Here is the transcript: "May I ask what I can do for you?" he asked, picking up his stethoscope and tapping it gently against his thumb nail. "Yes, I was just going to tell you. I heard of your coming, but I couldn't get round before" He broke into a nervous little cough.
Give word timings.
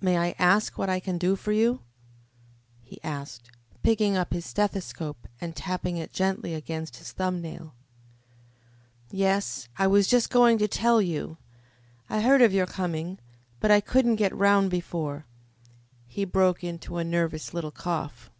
"May 0.00 0.16
I 0.16 0.36
ask 0.38 0.78
what 0.78 0.88
I 0.88 1.00
can 1.00 1.18
do 1.18 1.34
for 1.34 1.50
you?" 1.50 1.80
he 2.84 3.02
asked, 3.02 3.50
picking 3.82 4.16
up 4.16 4.32
his 4.32 4.46
stethoscope 4.46 5.26
and 5.40 5.56
tapping 5.56 5.96
it 5.96 6.12
gently 6.12 6.54
against 6.54 6.98
his 6.98 7.10
thumb 7.10 7.40
nail. 7.42 7.74
"Yes, 9.10 9.66
I 9.76 9.88
was 9.88 10.06
just 10.06 10.30
going 10.30 10.58
to 10.58 10.68
tell 10.68 11.02
you. 11.02 11.38
I 12.08 12.20
heard 12.20 12.42
of 12.42 12.52
your 12.52 12.66
coming, 12.66 13.18
but 13.58 13.72
I 13.72 13.80
couldn't 13.80 14.14
get 14.22 14.32
round 14.32 14.70
before" 14.70 15.26
He 16.06 16.24
broke 16.24 16.62
into 16.62 16.98
a 16.98 17.02
nervous 17.02 17.52
little 17.52 17.72
cough. 17.72 18.30